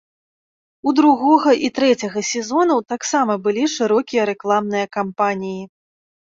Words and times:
У 0.87 0.93
другога 0.99 1.53
і 1.67 1.71
трэцяга 1.77 2.19
сезонаў 2.31 2.79
таксама 2.95 3.33
былі 3.45 3.63
шырокія 3.77 4.27
рэкламныя 4.33 4.85
кампаніі. 5.01 5.63